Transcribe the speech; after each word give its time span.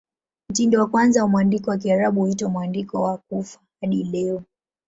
Mtindo 0.49 0.79
wa 0.79 0.87
kwanza 0.87 1.21
wa 1.23 1.29
mwandiko 1.29 1.69
wa 1.71 1.77
Kiarabu 1.77 2.21
huitwa 2.21 2.49
"Mwandiko 2.49 3.01
wa 3.03 3.17
Kufa" 3.17 3.59
hadi 3.81 4.03
leo. 4.03 4.43